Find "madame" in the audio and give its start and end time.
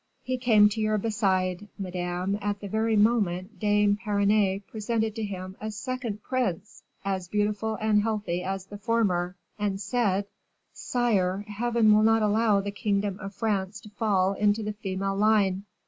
1.77-2.39